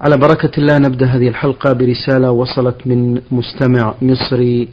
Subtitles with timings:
[0.00, 4.68] على بركة الله نبدأ هذه الحلقة برسالة وصلت من مستمع مصري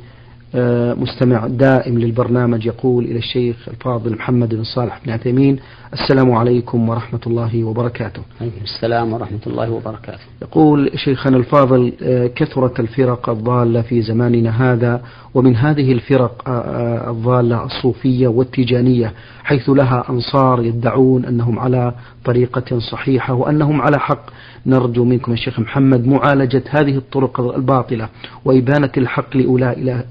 [0.96, 5.59] مستمع دائم للبرنامج يقول إلى الشيخ الفاضل محمد بن صالح بن عثيمين
[5.93, 8.21] السلام عليكم ورحمة الله وبركاته.
[8.41, 10.20] عليكم السلام ورحمة الله وبركاته.
[10.41, 15.02] يقول شيخنا الفاضل آه، كثرت الفرق الضالة في زماننا هذا
[15.34, 19.13] ومن هذه الفرق آه، الضالة الصوفية والتيجانية
[19.44, 21.94] حيث لها أنصار يدعون أنهم على
[22.26, 24.26] طريقة صحيحة وأنهم على حق.
[24.66, 28.09] نرجو منكم يا شيخ محمد معالجة هذه الطرق الباطلة
[28.45, 30.05] وإبانة الحق لأولئك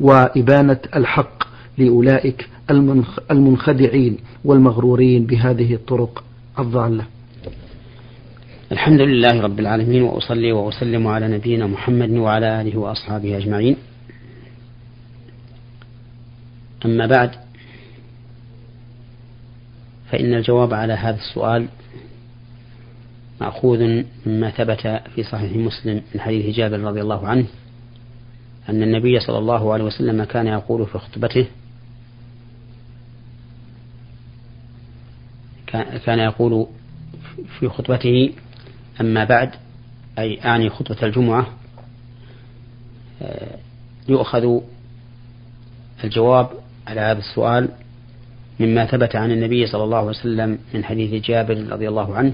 [0.00, 1.44] وإبانة الحق
[1.78, 2.48] لأولئك
[3.30, 6.24] المنخدعين والمغرورين بهذه الطرق
[6.58, 7.04] الضالة.
[8.72, 13.76] الحمد لله رب العالمين وأصلي وأسلم على نبينا محمد وعلى آله وأصحابه أجمعين.
[16.84, 17.30] أما بعد
[20.10, 21.66] فإن الجواب على هذا السؤال
[23.40, 27.46] مأخوذ مما ثبت في صحيح مسلم من حديث جابر رضي الله عنه.
[28.70, 31.46] أن النبي صلى الله عليه وسلم كان يقول في خطبته
[36.06, 36.66] كان يقول
[37.58, 38.32] في خطبته
[39.00, 39.50] أما بعد
[40.18, 41.46] أي أعني خطبة الجمعة
[43.22, 43.58] آه،
[44.08, 44.60] يؤخذ
[46.04, 46.50] الجواب
[46.86, 47.68] على هذا السؤال
[48.60, 52.32] مما ثبت عن النبي صلى الله عليه وسلم من حديث جابر رضي الله عنه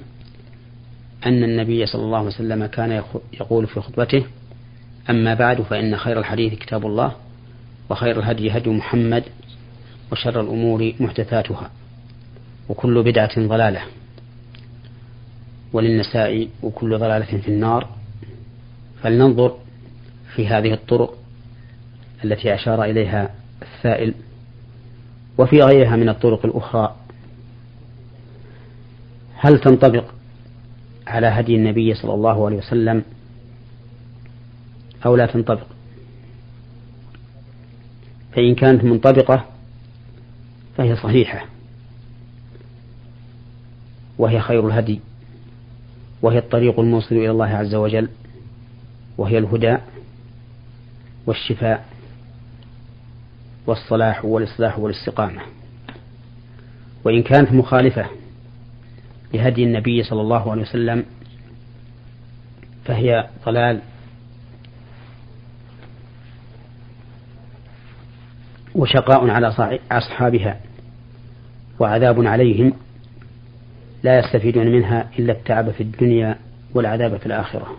[1.26, 3.02] أن النبي صلى الله عليه وسلم كان
[3.40, 4.24] يقول في خطبته
[5.10, 7.12] أما بعد فإن خير الحديث كتاب الله
[7.90, 9.24] وخير الهدي هدي محمد
[10.12, 11.70] وشر الأمور محدثاتها
[12.68, 13.80] وكل بدعة ضلالة
[15.72, 17.88] وللنساء وكل ضلالة في النار
[19.02, 19.56] فلننظر
[20.34, 21.18] في هذه الطرق
[22.24, 23.30] التي أشار إليها
[23.62, 24.14] السائل
[25.38, 26.96] وفي غيرها من الطرق الأخرى
[29.34, 30.04] هل تنطبق
[31.06, 33.02] على هدي النبي صلى الله عليه وسلم
[35.06, 35.66] أو لا تنطبق.
[38.32, 39.44] فإن كانت منطبقة
[40.76, 41.46] فهي صحيحة.
[44.18, 45.00] وهي خير الهدي.
[46.22, 48.08] وهي الطريق الموصل إلى الله عز وجل.
[49.18, 49.76] وهي الهدى
[51.26, 51.86] والشفاء
[53.66, 55.42] والصلاح والإصلاح والاستقامة.
[57.04, 58.06] وإن كانت مخالفة
[59.34, 61.04] لهدي النبي صلى الله عليه وسلم
[62.84, 63.80] فهي ضلال
[68.76, 69.48] وشقاء على
[69.92, 70.60] أصحابها
[71.78, 72.72] وعذاب عليهم
[74.02, 76.38] لا يستفيدون منها إلا التعب في الدنيا
[76.74, 77.76] والعذاب في الآخرة.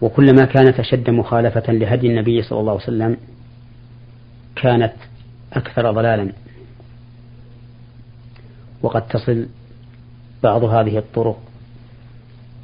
[0.00, 3.16] وكلما كانت أشد مخالفة لهدي النبي صلى الله عليه وسلم
[4.56, 4.92] كانت
[5.52, 6.32] أكثر ضلالا.
[8.82, 9.46] وقد تصل
[10.42, 11.38] بعض هذه الطرق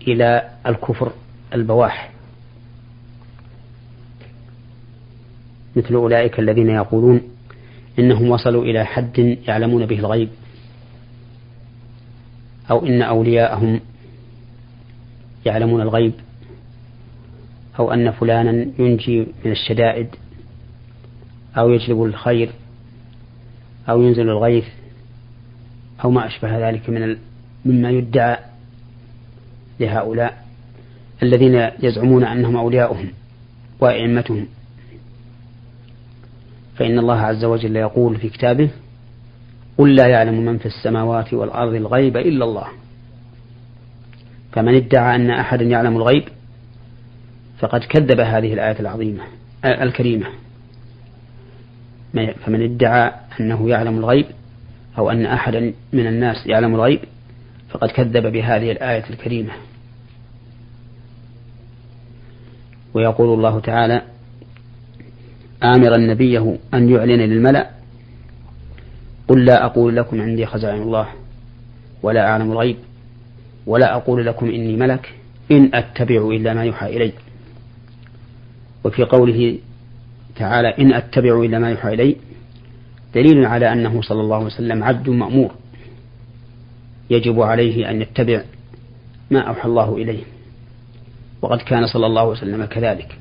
[0.09, 1.13] إلى الكفر
[1.55, 2.11] البواح.
[5.77, 7.23] مثل أولئك الذين يقولون
[7.99, 10.29] إنهم وصلوا إلى حد يعلمون به الغيب
[12.71, 13.81] أو إن أولياءهم
[15.47, 16.13] يعلمون الغيب
[17.79, 20.09] أو أن فلانا ينجي من الشدائد
[21.59, 22.51] أو يجلب الخير
[23.89, 24.65] أو ينزل الغيث
[26.05, 27.17] أو ما أشبه ذلك من
[27.65, 28.37] مما يدعى
[29.81, 30.47] لهؤلاء
[31.23, 33.09] الذين يزعمون أنهم أولياؤهم
[33.81, 34.47] وأئمتهم.
[36.81, 38.71] فإن الله عز وجل يقول في كتابه
[39.79, 42.67] قل لا يعلم من في السماوات والأرض الغيب إلا الله.
[44.53, 46.25] فمن ادعى أن أحدا يعلم الغيب
[47.59, 49.23] فقد كذب هذه الآية العظيمة
[49.65, 50.27] آه، الكريمة.
[52.15, 54.27] فمن ادعى أنه يعلم الغيب
[54.99, 57.01] أو أن أحدا من الناس يعلم الغيب
[57.71, 59.53] فقد كذب بهذه الآية الكريمة.
[62.95, 64.03] ويقول الله تعالى
[65.63, 67.71] آمرا نبيه أن يعلن للملأ
[69.29, 71.09] قل لا أقول لكم عندي خزائن الله
[72.03, 72.77] ولا أعلم الغيب
[73.67, 75.15] ولا أقول لكم إني ملك
[75.51, 77.13] إن أتبع إلا ما يوحى إلي.
[78.85, 79.59] وفي قوله
[80.37, 82.17] تعالى إن أتبع إلا ما يوحى إلي
[83.15, 85.55] دليل على أنه صلى الله عليه وسلم عبد مأمور
[87.11, 88.43] يجب عليه أن يتبع
[89.31, 90.23] ما أوحى الله إليه.
[91.43, 93.19] وقد كان صلى الله عليه وسلم كذلك.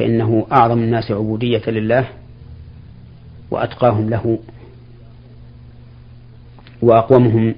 [0.00, 2.08] فإنه أعظم الناس عبودية لله
[3.50, 4.38] وأتقاهم له
[6.82, 7.54] وأقومهم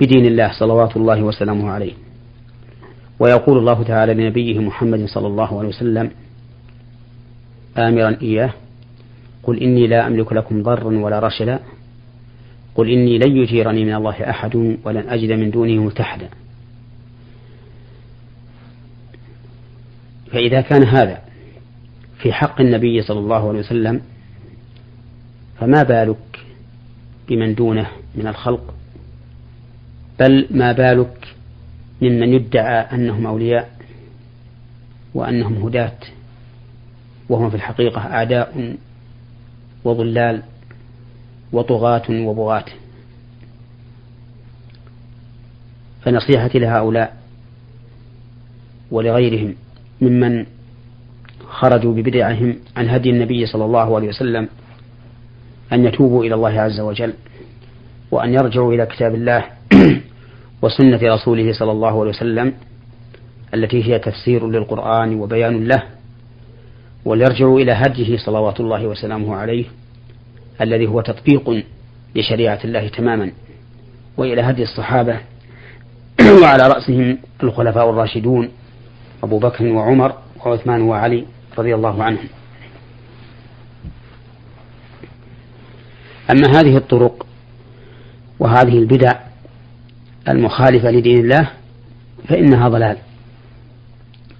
[0.00, 1.92] بدين الله صلوات الله وسلامه عليه.
[3.18, 6.10] ويقول الله تعالى لنبيه محمد صلى الله عليه وسلم
[7.78, 8.52] آمرا إياه
[9.42, 11.60] قل إني لا أملك لكم ضرا ولا رشدا
[12.74, 16.28] قل إني لن يجيرني من الله أحد ولن أجد من دونه ملتحدا
[20.32, 21.27] فإذا كان هذا
[22.18, 24.00] في حق النبي صلى الله عليه وسلم
[25.60, 26.38] فما بالك
[27.28, 28.74] بمن دونه من الخلق؟
[30.20, 31.34] بل ما بالك
[32.02, 33.70] ممن يدعى أنهم أولياء
[35.14, 35.98] وأنهم هداة
[37.28, 38.76] وهم في الحقيقة أعداء
[39.84, 40.42] وضلال
[41.52, 42.64] وطغاة وبغاة.
[46.02, 47.16] فنصيحتي لهؤلاء
[48.90, 49.54] ولغيرهم
[50.00, 50.46] ممن
[51.48, 54.48] خرجوا ببدعهم عن هدي النبي صلى الله عليه وسلم
[55.72, 57.14] أن يتوبوا إلى الله عز وجل
[58.10, 59.44] وأن يرجعوا إلى كتاب الله
[60.62, 62.54] وسنة رسوله صلى الله عليه وسلم
[63.54, 65.82] التي هي تفسير للقرآن وبيان له
[67.04, 69.64] وليرجعوا إلى هديه صلوات الله وسلامه عليه
[70.60, 71.64] الذي هو تطبيق
[72.14, 73.30] لشريعة الله تماما
[74.16, 75.20] وإلى هدي الصحابة
[76.42, 78.48] وعلى رأسهم الخلفاء الراشدون
[79.22, 80.12] أبو بكر وعمر
[80.46, 81.24] وعثمان وعلي
[81.58, 82.28] رضي الله عنهم
[86.30, 87.26] أما هذه الطرق
[88.38, 89.12] وهذه البدع
[90.28, 91.50] المخالفة لدين الله
[92.28, 92.96] فإنها ضلال.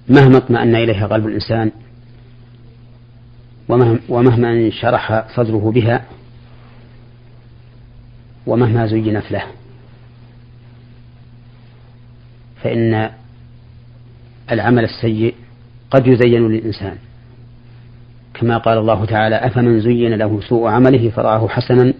[0.09, 1.71] مهما اطمأن إليها قلب الإنسان
[4.09, 6.05] ومهما انشرح صدره بها
[8.47, 9.43] ومهما زينت له
[12.63, 13.09] فإن
[14.51, 15.35] العمل السيء
[15.91, 16.97] قد يزين للإنسان.
[18.39, 21.93] كما قال الله تعالى أفمن زين له سوء عمله فرآه حسنا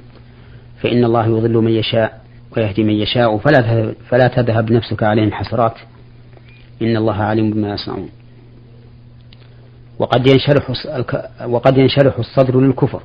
[0.81, 2.21] فإن الله يضل من يشاء
[2.57, 5.73] ويهدي من يشاء فلا فلا تذهب نفسك عليهم حسرات
[6.81, 8.09] إن الله عليم بما يصنعون.
[9.99, 10.71] وقد ينشرح
[11.45, 13.01] وقد ينشرح الصدر للكفر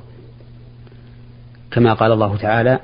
[1.71, 2.79] كما قال الله تعالى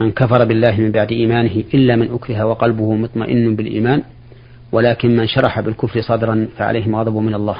[0.00, 4.02] من كفر بالله من بعد إيمانه إلا من أكره وقلبه مطمئن بالإيمان
[4.72, 7.56] ولكن من شرح بالكفر صدرا فعليهم غضب من الله.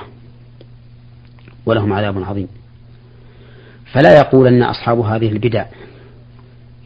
[1.67, 2.49] ولهم عذاب عظيم.
[3.93, 5.65] فلا يقولن أصحاب هذه البدع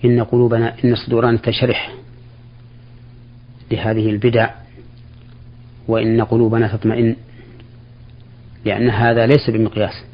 [0.05, 1.93] إن قلوبنا إن صدورنا تشرح
[3.71, 4.51] لهذه البدع
[5.89, 7.17] وإن قلوبنا تطمئن
[8.65, 10.05] لأن هذا ليس بمقياس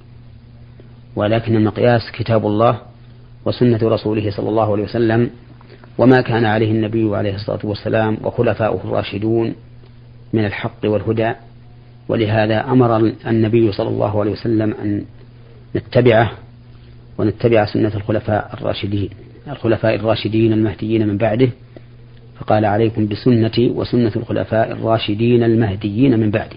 [1.16, 2.80] ولكن المقياس كتاب الله
[3.44, 5.30] وسنة رسوله صلى الله عليه وسلم
[5.98, 9.54] وما كان عليه النبي عليه الصلاة والسلام وخلفاؤه الراشدون
[10.32, 11.32] من الحق والهدى.
[12.08, 15.04] ولهذا أمر النبي صلى الله عليه وسلم أن
[15.76, 16.32] نتبعه
[17.18, 19.10] ونتبع سنة الخلفاء الراشدين
[19.48, 21.48] الخلفاء الراشدين المهديين من بعده
[22.42, 26.56] فقال عليكم بسنتي وسنة الخلفاء الراشدين المهديين من بعدي.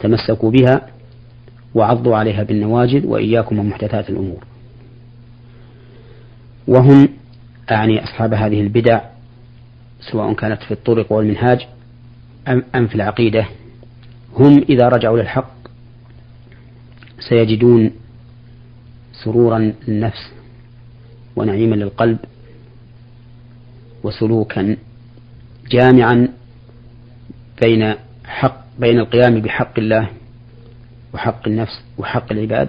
[0.00, 0.88] تمسكوا بها
[1.74, 4.44] وعضوا عليها بالنواجذ وإياكم ومحدثات الأمور.
[6.68, 7.08] وهم
[7.70, 9.00] أعني أصحاب هذه البدع
[10.00, 11.66] سواء كانت في الطرق والمنهاج
[12.48, 13.46] أم في العقيدة.
[14.34, 15.54] هم إذا رجعوا للحق
[17.28, 17.90] سيجدون
[19.24, 20.32] سرورا للنفس
[21.36, 22.18] ونعيما للقلب
[24.02, 24.76] وسلوكا
[25.70, 26.28] جامعا
[27.62, 27.94] بين
[28.24, 30.08] حق بين القيام بحق الله
[31.14, 32.68] وحق النفس وحق العباد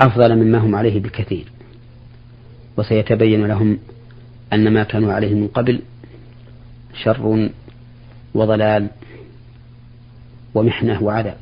[0.00, 1.52] أفضل مما هم عليه بكثير
[2.76, 3.78] وسيتبين لهم
[4.52, 5.80] أن ما كانوا عليه من قبل
[7.02, 7.50] شر
[8.34, 8.88] وضلال
[10.54, 11.36] ومحنة وعذاب.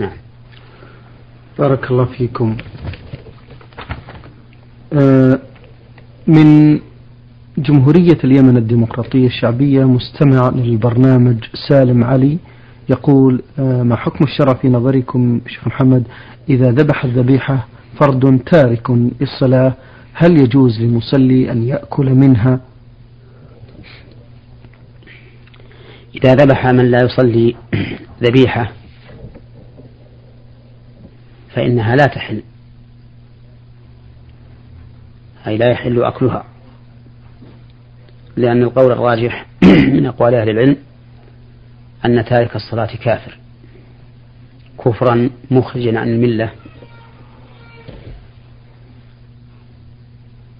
[0.00, 0.16] نعم.
[1.58, 2.56] بارك الله فيكم.
[4.92, 5.38] آه،
[6.26, 6.80] من
[7.58, 12.38] جمهورية اليمن الديمقراطية الشعبية مستمع للبرنامج سالم علي
[12.88, 16.04] يقول آه، ما حكم الشرع في نظركم شيخ محمد؟
[16.48, 17.66] إذا ذبح الذبيحة
[18.00, 18.90] فرد تارك
[19.20, 19.74] للصلاة
[20.12, 22.60] هل يجوز للمصلي أن يأكل منها؟
[26.14, 27.56] إذا ذبح من لا يصلي
[28.22, 28.72] ذبيحة
[31.54, 32.42] فإنها لا تحل.
[35.46, 36.44] أي لا يحل أكلها
[38.36, 39.46] لأن القول الراجح
[39.94, 40.76] من أقوال أهل العلم
[42.04, 43.38] أن تارك الصلاة كافر
[44.84, 46.50] كفرا مخرجا عن الملة.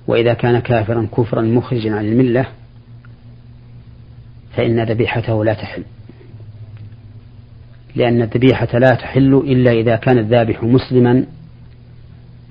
[0.06, 2.46] وإذا كان كافرا كفرا مخرجا عن الملة
[4.56, 5.82] فإن ذبيحته لا تحل.
[7.94, 11.26] لأن الذبيحة لا تحل إلا إذا كان الذابح مسلما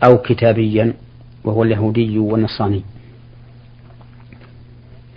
[0.04, 0.94] أو كتابيا
[1.44, 2.84] وهو اليهودي والنصراني.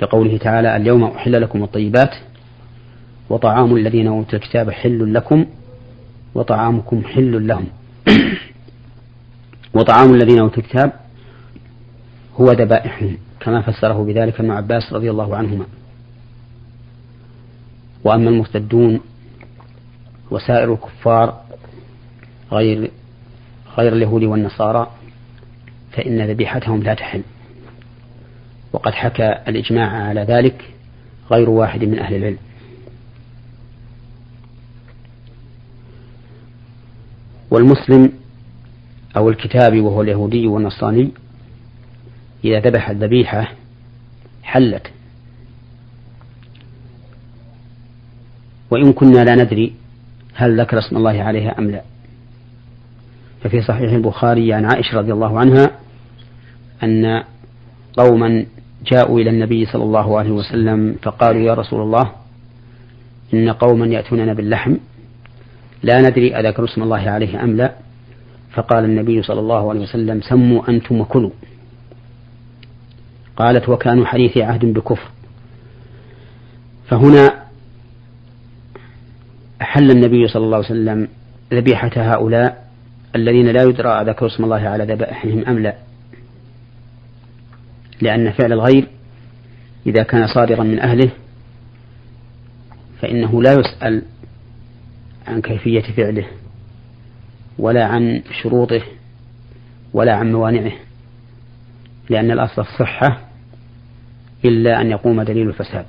[0.02, 2.14] لقوله تعالى اليوم أحل لكم الطيبات
[3.31, 5.47] وطعام الذين أوتوا الكتاب حل لكم
[6.35, 7.66] وطعامكم حل لهم.
[9.75, 10.93] وطعام الذين أوتوا الكتاب
[12.40, 15.66] هو ذبائحهم كما فسره بذلك ابن عباس رضي الله عنهما.
[18.06, 19.00] وأما المرتدون
[20.30, 21.40] وسائر الكفار
[22.52, 22.90] غير
[23.78, 24.90] غير اليهود والنصارى
[25.92, 27.22] فإن ذبيحتهم لا تحل.
[28.72, 30.64] وقد حكى الإجماع على ذلك
[31.30, 32.38] غير واحد من أهل العلم.
[37.50, 38.12] والمسلم
[39.16, 41.10] أو الكتابي وهو اليهودي والنصراني
[42.44, 43.52] إذا ذبح الذبيحة
[44.42, 44.95] حلت.
[48.70, 49.73] وإن كنا لا ندري
[50.35, 51.82] هل ذكر اسم الله عليها أم لا.
[53.42, 55.70] ففي صحيح البخاري عن عائشة رضي الله عنها
[56.82, 57.23] أن
[57.96, 58.46] قوما
[58.92, 62.12] جاءوا إلى النبي صلى الله عليه وسلم فقالوا يا رسول الله
[63.35, 64.75] إن قوما يأتوننا باللحم
[65.82, 67.73] لا ندري أذكر اسم الله عليه أم لا.
[68.52, 71.30] فقال النبي صلى الله عليه وسلم سموا أنتم وكلوا.
[73.37, 75.08] قالت وكانوا حديث عهد بكفر.
[76.88, 77.45] فهنا
[79.62, 81.08] أحل النبي صلى الله عليه وسلم
[81.52, 82.66] ذبيحة هؤلاء
[83.16, 85.76] الذين لا يدرى ذكر اسم الله على ذبائحهم أم لا.
[88.00, 88.88] لأن فعل الغير
[89.86, 91.10] إذا كان صادرا من أهله
[93.00, 94.02] فإنه لا يسأل
[95.26, 96.26] عن كيفية فعله
[97.58, 98.82] ولا عن شروطه
[99.92, 100.72] ولا عن موانعه
[102.10, 103.20] لأن الأصل الصحة
[104.44, 105.84] إلا أن يقوم دليل الفساد.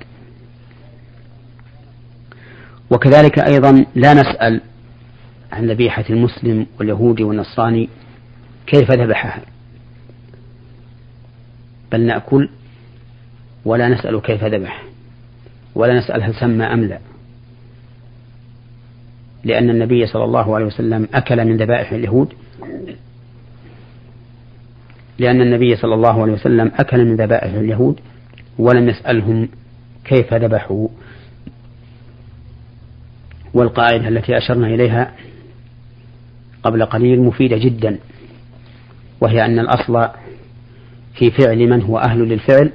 [2.90, 4.60] وكذلك أيضا لا نسأل
[5.52, 7.88] عن ذبيحة المسلم واليهودي والنصراني
[8.66, 9.42] كيف ذبحها.
[11.92, 12.48] بل نأكل
[13.64, 14.84] ولا نسأل كيف ذبح
[15.74, 16.98] ولا نسأل هل سمى أم لا.
[19.44, 22.32] لأن النبي صلى الله عليه وسلم أكل من ذبائح اليهود.
[25.18, 28.00] لأن النبي صلى الله عليه وسلم أكل من ذبائح اليهود
[28.58, 29.48] ولم يسألهم
[30.04, 30.88] كيف ذبحوا.
[33.54, 35.14] والقاعدة التي أشرنا إليها
[36.62, 37.98] قبل قليل مفيدة جدا
[39.20, 40.08] وهي أن الأصل
[41.14, 42.72] في فعل من هو أهل للفعل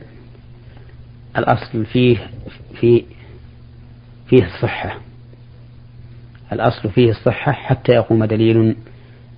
[1.38, 2.18] الأصل فيه
[2.80, 3.04] في
[4.30, 4.98] فيه الصحة
[6.54, 8.76] الأصل فيه الصحة حتى يقوم دليل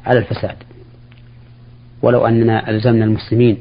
[0.05, 0.55] على الفساد.
[2.01, 3.57] ولو أننا ألزمنا المسلمين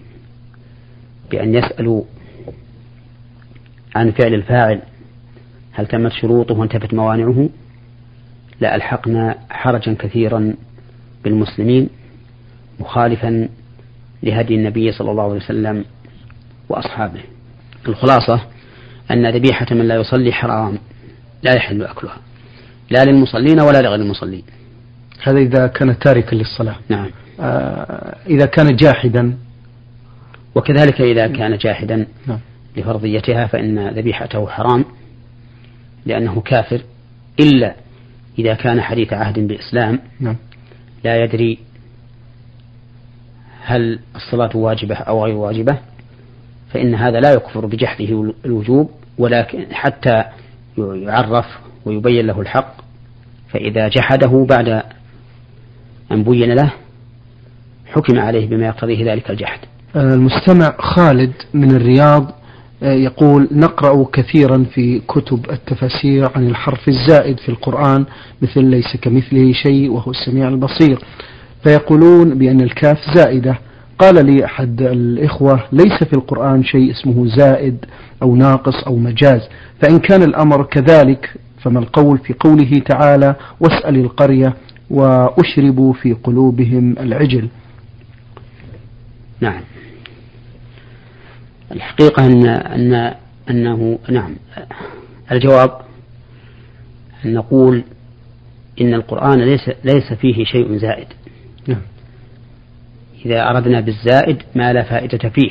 [1.31, 2.03] بأن يسألوا
[3.95, 4.83] عن فعل الفاعل
[5.73, 7.49] هل تمت شروطه وانتفت موانعه؟
[8.61, 10.55] لألحقنا حرجا كثيرا
[11.25, 11.89] بالمسلمين
[12.81, 13.49] مخالفا
[14.23, 15.85] لهدي النبي صلى الله عليه وسلم
[16.69, 17.21] وأصحابه.
[17.89, 18.41] الخلاصة
[19.11, 20.79] أن ذبيحة من لا يصلي حرام
[21.43, 22.17] لا يحل أكلها
[22.91, 24.43] لا للمصلين ولا لغير المصلين.
[25.23, 26.77] هذا إذا كان تاركا للصلاة.
[26.89, 27.11] نعم.
[27.41, 29.37] آه إذا كان جاحدا.
[30.55, 32.39] وكذلك إذا كان جاحدا نعم.
[32.77, 34.85] لفرضيتها فإن ذبيحته حرام
[36.07, 36.81] لأنه كافر
[37.41, 37.75] إلا
[38.39, 40.37] إذا كان حديث عهد بإسلام نعم.
[41.05, 41.59] لا يدري
[43.65, 45.79] هل الصلاة واجبة أو غير واجبة
[46.73, 50.25] فإن هذا لا يكفر بجحده الوجوب ولكن حتى
[50.79, 51.47] يعرف
[51.85, 52.75] ويبين له الحق
[53.49, 54.83] فإذا جحده بعد
[56.13, 56.73] أن بين له
[57.87, 59.59] حكم عليه بما يقتضيه ذلك الجحد
[59.97, 62.35] المستمع خالد من الرياض
[62.85, 68.05] يقول نقرأ كثيرا في كتب التفاسير عن الحرف الزائد في القرآن
[68.43, 70.99] مثل ليس كمثله شيء وهو السميع البصير.
[71.63, 73.59] فيقولون بأن الكاف زائدة.
[73.99, 77.85] قال لي أحد الإخوة ليس في القرآن شيء اسمه زائد
[78.23, 79.41] أو ناقص أو مجاز.
[79.83, 84.55] فإن كان الأمر كذلك فما القول في قوله تعالى واسأل القرية
[84.91, 87.49] وأشربوا في قلوبهم العجل.
[89.41, 89.61] نعم.
[91.75, 93.15] الحقيقة أن أن
[93.51, 94.37] أنه نعم.
[95.33, 95.81] الجواب
[97.25, 97.85] أن نقول
[98.81, 101.07] إن القرآن ليس ليس فيه شيء زائد.
[101.69, 101.83] نعم.
[103.27, 105.51] إذا أردنا بالزائد ما لا فائدة فيه.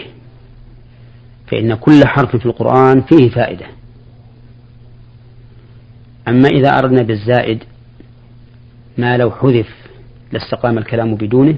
[1.48, 3.66] فإن كل حرف في القرآن فيه فائدة.
[6.28, 7.64] أما إذا أردنا بالزائد
[8.98, 9.70] ما لو حذف
[10.32, 11.56] لاستقام الكلام بدونه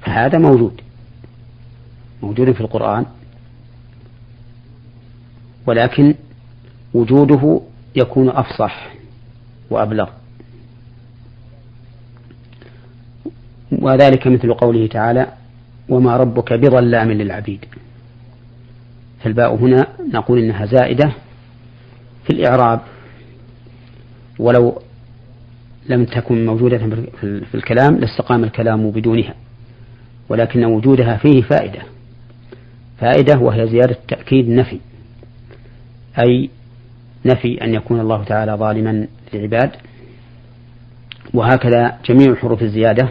[0.00, 0.80] فهذا موجود.
[2.22, 3.06] موجود في القرآن.
[5.68, 6.14] ولكن
[6.94, 7.60] وجوده
[7.96, 8.88] يكون أفصح
[9.70, 10.08] وأبلغ.
[13.72, 15.32] وذلك مثل قوله تعالى
[15.88, 17.64] وما ربك بظلام للعبيد.
[19.20, 21.12] فالباء هنا نقول إنها زائدة
[22.24, 22.80] في الإعراب
[24.38, 24.82] ولو
[25.88, 26.78] لم تكن موجودة
[27.20, 29.34] في الكلام لاستقام الكلام بدونها
[30.28, 31.82] ولكن وجودها فيه فائدة.
[33.00, 34.80] فائدة وهي زيادة تأكيد نفي.
[36.18, 36.50] أي
[37.24, 39.70] نفي أن يكون الله تعالى ظالما للعباد.
[41.34, 43.08] وهكذا جميع حروف الزيادة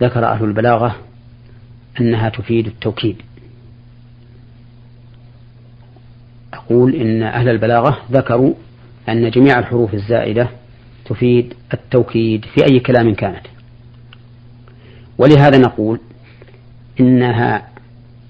[0.00, 0.96] ذكر أهل البلاغة
[2.00, 3.16] أنها تفيد التوكيد.
[6.54, 8.54] أقول إن أهل البلاغة ذكروا
[9.08, 10.48] أن جميع الحروف الزائدة
[11.04, 13.46] تفيد التوكيد في أي كلام كانت.
[15.18, 16.00] ولهذا نقول
[17.00, 17.68] إنها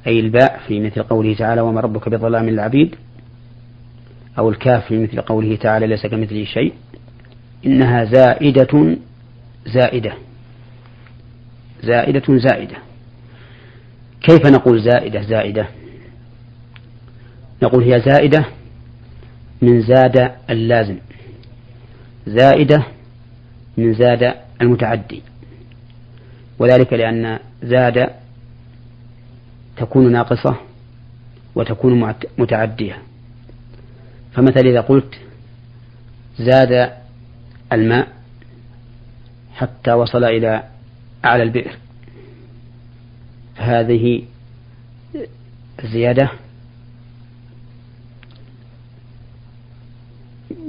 [0.07, 2.95] أي الباء في مثل قوله تعالى وما ربك بظلام للعبيد
[4.38, 6.73] أو الكاف في مثل قوله تعالى ليس كمثله شيء
[7.67, 8.97] إنها زائدة
[9.67, 10.14] زائدة.
[11.83, 12.76] زائدة زائدة.
[14.21, 15.69] كيف نقول زائدة زائدة؟
[17.62, 18.45] نقول هي زائدة
[19.62, 20.99] من زاد اللازم.
[22.26, 22.87] زائدة
[23.76, 25.23] من زاد المتعدي.
[26.59, 28.11] وذلك لأن زاد
[29.76, 30.57] تكون ناقصة
[31.55, 32.99] وتكون متعدية.
[34.35, 35.21] فمثلا إذا قلت
[36.38, 36.93] زاد
[37.73, 38.09] الماء
[39.55, 40.62] حتى وصل إلى
[41.25, 41.76] أعلى البئر.
[43.57, 44.23] فهذه
[45.85, 46.31] الزيادة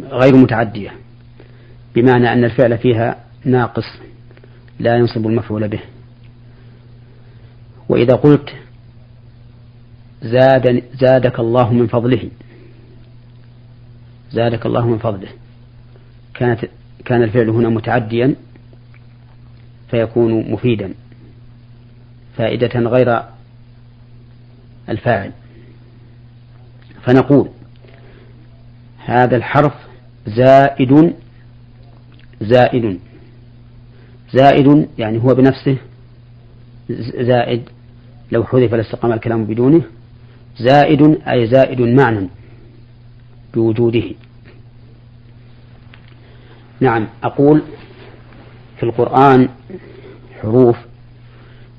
[0.10, 0.92] غير متعدية
[1.96, 4.00] بمعنى أن الفعل فيها ناقص
[4.80, 5.80] لا ينصب المفعول به.
[7.90, 8.56] وإذا قلت
[10.22, 12.30] زاد زادك الله من فضله
[14.36, 15.28] زادك الله من فضله.
[16.34, 16.66] كانت
[17.06, 18.36] كان الفعل هنا متعديا
[19.92, 20.94] فيكون مفيدا.
[22.38, 23.24] فائدة غير
[24.90, 25.32] الفاعل.
[27.04, 27.50] فنقول
[29.06, 29.74] هذا الحرف
[30.28, 31.14] زائد
[32.42, 33.00] زائد.
[34.34, 35.78] زائد يعني هو بنفسه
[37.20, 37.70] زائد.
[38.32, 39.82] لو حذف لاستقام الكلام بدونه.
[40.60, 42.30] زائد أي زائد معنى.
[43.56, 44.04] بوجوده.
[46.80, 47.62] نعم أقول
[48.78, 49.50] في القرآن
[50.42, 50.78] حروف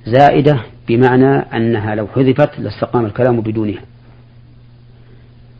[0.07, 3.83] زائدة بمعنى أنها لو حذفت لاستقام الكلام بدونها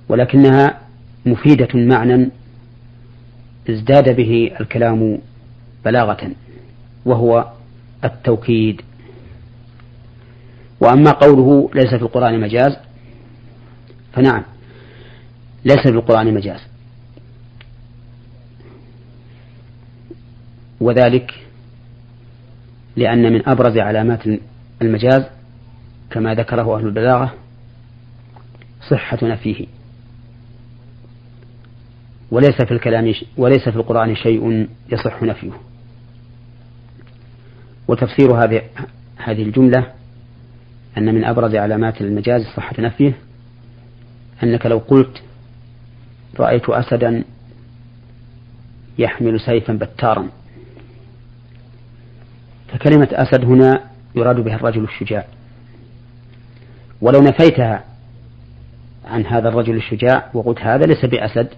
[0.09, 0.81] ولكنها
[1.27, 2.29] مفيدة معنى
[3.71, 5.19] ازداد به الكلام
[5.85, 6.31] بلاغة
[7.05, 7.53] وهو
[8.05, 8.83] التوكيد.
[10.81, 12.77] وأما قوله ليس في القرآن مجاز
[14.13, 14.43] فنعم
[15.65, 16.61] ليس في القرآن مجاز.
[20.81, 21.35] وذلك
[22.97, 24.21] لأن من أبرز علامات
[24.83, 25.25] المجاز
[26.11, 27.35] كما ذكره أهل البلاغة
[28.91, 29.67] صحة نفيه
[32.31, 35.53] وليس في الكلام وليس في القرآن شيء يصح نفيه
[37.89, 38.63] وتفسير هذه
[39.17, 39.93] هذه الجملة
[40.99, 43.17] أن من أبرز علامات المجاز صحة نفيه
[44.43, 45.23] أنك لو قلت
[46.41, 47.25] رأيت أسدا
[48.99, 50.29] يحمل سيفا بتارا.
[52.69, 53.81] فكلمة أسد هنا
[54.15, 55.25] يراد بها الرجل الشجاع.
[57.01, 57.85] ولو نفيتها
[59.05, 61.49] عن هذا الرجل الشجاع وقلت هذا ليس بأسد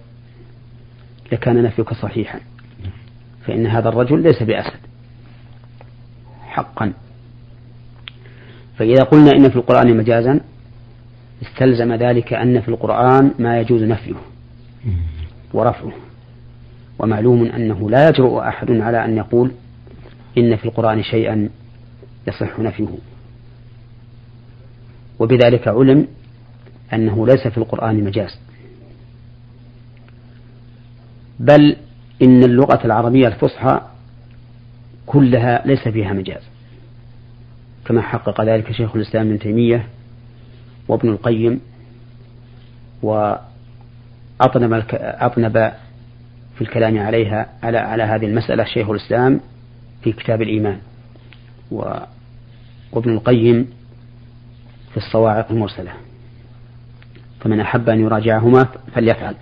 [1.31, 2.39] لكان نفيك صحيحا.
[3.45, 4.79] فإن هذا الرجل ليس بأسد.
[6.41, 6.93] حقا.
[8.77, 10.39] فإذا قلنا إن في القرآن مجازا
[11.41, 14.15] استلزم ذلك أن في القرآن ما يجوز نفيه.
[15.53, 15.91] ورفعه.
[16.99, 19.51] ومعلوم أنه لا يجرؤ أحد على أن يقول
[20.37, 21.49] إن في القرآن شيئا
[22.27, 22.87] يصح نفيه.
[25.19, 26.07] وبذلك علم
[26.93, 28.39] أنه ليس في القرآن مجاز.
[31.39, 31.75] بل
[32.21, 33.81] إن اللغة العربية الفصحى
[35.05, 36.41] كلها ليس فيها مجاز.
[37.85, 39.87] كما حقق ذلك شيخ الإسلام ابن تيمية
[40.87, 41.61] وابن القيم
[43.01, 43.48] وأطنب
[44.41, 45.71] أطنب
[46.55, 49.39] في الكلام عليها على على هذه المسألة شيخ الإسلام
[50.03, 50.79] في كتاب الإيمان.
[51.71, 53.69] وابن القيم
[54.91, 55.91] في الصواعق المرسلة.
[57.39, 59.35] فمن أحب أن يراجعهما فليفعل.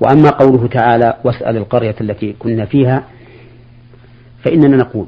[0.00, 3.04] وأما قوله تعالى واسأل القرية التي كنا فيها
[4.44, 5.06] فإننا نقول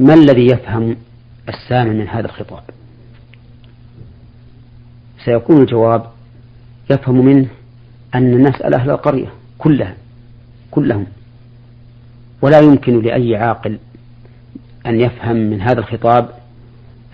[0.00, 0.96] ما الذي يفهم
[1.48, 2.62] السامع من هذا الخطاب؟
[5.24, 6.13] سيكون الجواب
[6.90, 7.46] يفهم منه
[8.14, 9.94] أن نسأل أهل القرية كلها
[10.70, 11.06] كلهم.
[12.42, 13.78] ولا يمكن لأي عاقل
[14.86, 16.28] أن يفهم من هذا الخطاب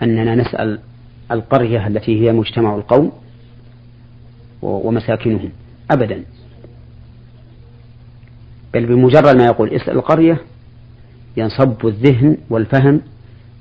[0.01, 0.79] أننا نسأل
[1.31, 3.11] القرية التي هي مجتمع القوم
[4.61, 5.49] ومساكنهم
[5.91, 6.23] أبدا.
[8.73, 10.41] بل بمجرد ما يقول اسأل القرية
[11.37, 13.01] ينصب الذهن والفهم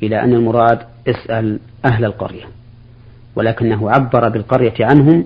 [0.02, 2.44] إلى أن المراد اسأل أهل القرية.
[3.36, 5.24] ولكنه عبر بالقرية عنهم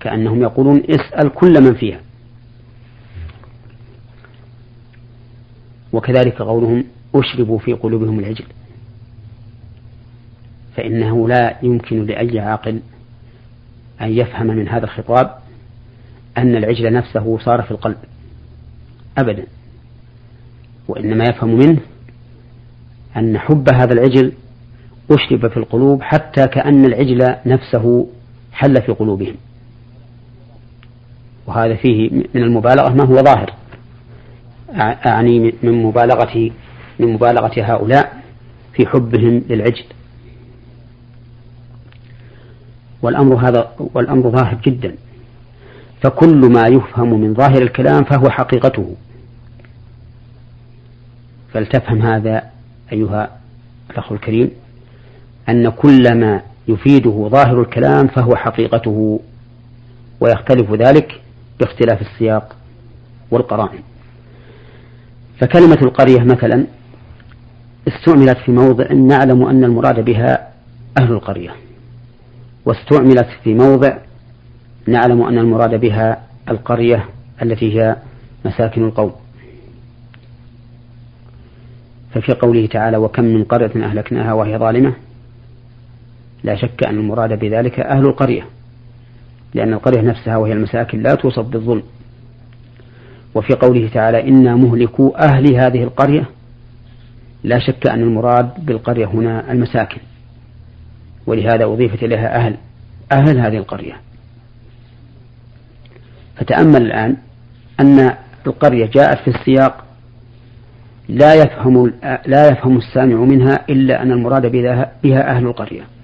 [0.00, 2.00] كأنهم يقولون اسأل كل من فيها.
[5.92, 8.44] وكذلك قولهم أشربوا في قلوبهم العجل.
[10.76, 12.80] فإنه لا يمكن لأي عاقل
[14.00, 15.38] أن يفهم من هذا الخطاب
[16.38, 17.96] أن العجل نفسه صار في القلب.
[19.18, 19.46] أبدا.
[20.88, 21.78] وإنما يفهم منه
[23.16, 24.32] أن حب هذا العجل
[25.10, 28.06] أشرب في القلوب حتى كأن العجل نفسه
[28.52, 29.34] حل في قلوبهم.
[31.46, 33.52] وهذا فيه من المبالغة ما هو ظاهر.
[35.06, 36.50] أعني من مبالغة
[36.98, 38.22] من مبالغة هؤلاء
[38.72, 39.84] في حبهم للعجل.
[43.02, 44.94] والأمر هذا والأمر ظاهر جدا.
[46.02, 48.94] فكل ما يفهم من ظاهر الكلام فهو حقيقته.
[51.52, 52.42] فلتفهم هذا
[52.92, 53.30] أيها
[53.90, 54.50] الأخ الكريم
[55.48, 59.20] أن كل ما يفيده ظاهر الكلام فهو حقيقته.
[60.20, 61.20] ويختلف ذلك
[61.60, 62.56] باختلاف السياق
[63.30, 63.80] والقرائن.
[65.40, 66.66] فكلمة القرية مثلا
[67.88, 70.48] استعملت في موضع نعلم أن المراد بها
[70.98, 71.50] أهل القرية.
[72.64, 73.96] واستعملت في موضع
[74.86, 77.08] نعلم أن المراد بها القرية
[77.42, 77.96] التي هي
[78.44, 79.12] مساكن القوم.
[82.14, 84.92] ففي قوله تعالى وكم من قرية أهلكناها وهي ظالمة؟
[86.44, 88.46] لا شك أن المراد بذلك أهل القرية.
[89.56, 91.82] لأن القرية نفسها وهي المساكن لا توصف بالظلم.
[93.34, 96.28] وفي قوله تعالى إنا مهلكو أهل هذه القرية
[97.44, 100.00] لا شك أن المراد بالقرية هنا المساكن.
[101.26, 102.56] ولهذا أضيفت إليها أهل
[103.12, 103.94] أهل هذه القرية.
[106.36, 107.16] فتأمل الآن
[107.80, 108.14] أن
[108.46, 109.84] القرية جاءت في السياق
[111.08, 111.92] لا يفهم
[112.26, 115.95] لا يفهم السامع منها إلا أن المراد بها أهل القرية.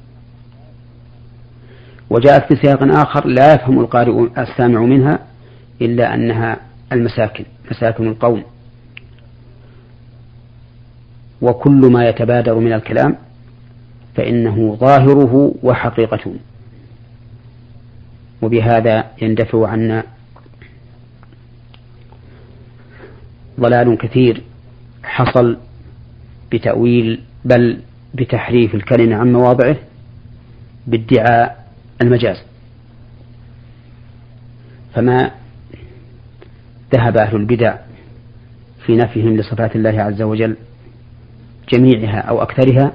[2.12, 5.18] وجاءت في سياق آخر لا يفهم القارئ السامع منها
[5.82, 6.56] إلا أنها
[6.92, 8.42] المساكن مساكن القوم.
[11.42, 13.16] وكل ما يتبادر من الكلام
[14.14, 16.34] فإنه ظاهره وحقيقته.
[18.42, 20.04] وبهذا يندفع عنا
[23.60, 24.42] ضلال كثير
[25.04, 25.56] حصل
[26.52, 27.80] بتأويل بل
[28.14, 29.76] بتحريف الكلمة عن مواضعه
[30.86, 31.61] بادعاء
[32.02, 32.36] المجاز.
[34.94, 35.30] فما
[36.94, 37.76] ذهب أهل البدع
[38.86, 40.56] في نفيهم لصفات الله عز وجل
[41.68, 42.92] جميعها أو أكثرها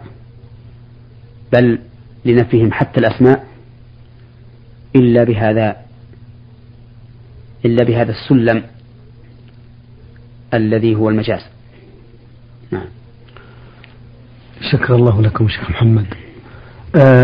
[1.54, 1.80] بل
[2.26, 3.48] لنفيهم حتى الأسماء
[4.96, 5.78] إلا بهذا
[7.66, 8.64] إلا بهذا السلم
[10.54, 11.42] الذي هو المجاز.
[12.72, 12.88] نعم.
[14.72, 16.27] شكر الله لكم شيخ محمد.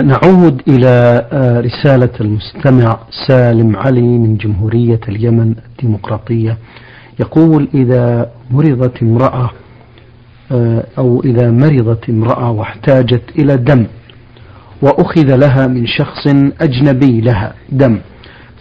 [0.01, 6.57] نعود إلى آه رسالة المستمع سالم علي من جمهورية اليمن الديمقراطية.
[7.19, 9.49] يقول إذا مرضت امرأة
[10.51, 13.85] آه أو إذا مرضت امرأة واحتاجت إلى دم
[14.81, 16.27] وأخذ لها من شخص
[16.61, 17.99] أجنبي لها دم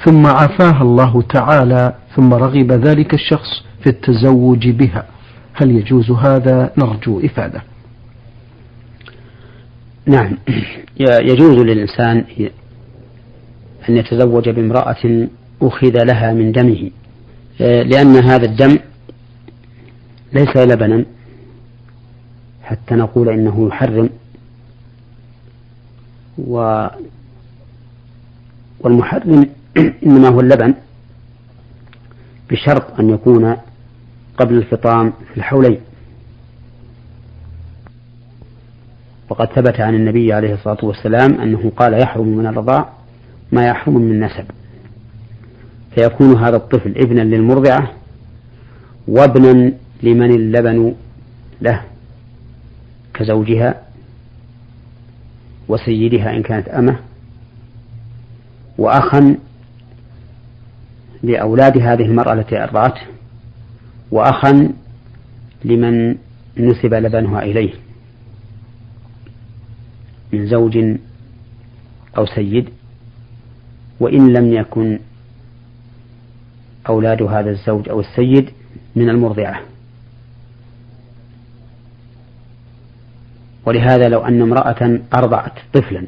[0.04, 3.48] ثم عافاها الله تعالى ثم رغب ذلك الشخص
[3.82, 5.04] في التزوج بها
[5.54, 7.62] هل يجوز هذا؟ نرجو إفادة.
[10.06, 10.38] نعم.
[11.00, 12.24] يجوز للإنسان
[13.88, 15.28] أن يتزوج بامرأة
[15.62, 16.90] أخذ لها من دمه
[17.60, 18.78] لأن هذا الدم
[20.32, 21.04] ليس لبنا
[22.62, 24.10] حتى نقول إنه يحرم
[26.38, 26.86] و
[28.80, 29.46] والمحرم
[30.06, 30.74] إنما هو اللبن
[32.50, 33.56] بشرط أن يكون
[34.38, 35.80] قبل الفطام في الحولين.
[39.32, 42.92] وقد ثبت عن النبي عليه الصلاة والسلام أنه قال يحرم من الرضاع
[43.52, 44.44] ما يحرم من النسب.
[45.94, 47.92] فيكون هذا الطفل ابنا للمرضعة
[49.08, 50.94] وابنا لمن اللبن
[51.60, 51.82] له
[53.14, 53.82] كزوجها
[55.68, 56.98] وسيدها إن كانت أمة
[58.78, 59.36] وأخا
[61.22, 63.02] لأولاد هذه المرأة التي أرضعته
[64.10, 64.72] وأخا
[65.64, 66.16] لمن
[66.56, 67.72] نسب لبنها إليه.
[70.32, 70.78] من زوج
[72.18, 72.68] أو سيد
[74.00, 74.98] وإن لم يكن
[76.88, 78.50] أولاد هذا الزوج أو السيد
[78.96, 79.60] من المرضعة.
[83.66, 86.06] ولهذا لو أن امرأة أرضعت طفلا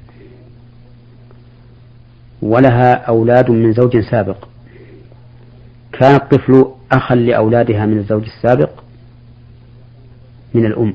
[2.43, 4.49] ولها أولاد من زوج سابق
[5.93, 8.71] كان الطفل أخا لأولادها من الزوج السابق
[10.55, 10.95] من الأم.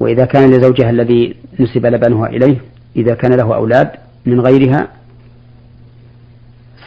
[0.00, 2.56] وإذا كان لزوجها الذي نسب لبنها إليه.
[2.96, 3.90] إذا كان له أولاد
[4.26, 4.88] من غيرها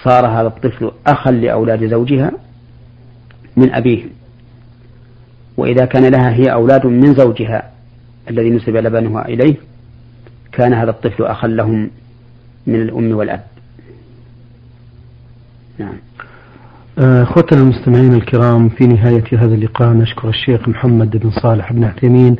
[0.03, 2.31] صار هذا الطفل أخا لأولاد زوجها
[3.57, 4.09] من أبيهم
[5.57, 7.71] وإذا كان لها هي أولاد من زوجها
[8.29, 9.55] الذي نسب لبنها إليه
[10.51, 11.89] كان هذا الطفل أخا لهم
[12.67, 13.43] من الأم والأب.
[15.79, 15.93] نعم.
[16.99, 22.35] آه، أخوتنا المستمعين الكرام في نهاية هذا اللقاء نشكر الشيخ محمد بن صالح بن عثيمين